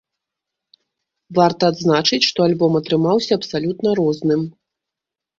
Варта 1.39 1.63
адзначыць, 1.73 2.19
што 2.29 2.39
альбом 2.47 2.77
атрымаўся 2.79 3.37
абсалютна 3.41 3.89
розным. 4.01 4.41